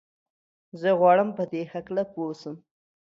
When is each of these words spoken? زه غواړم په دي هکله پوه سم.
زه 0.81 0.89
غواړم 0.99 1.29
په 1.37 1.43
دي 1.51 1.61
هکله 1.73 2.03
پوه 2.13 2.33
سم. 2.41 2.55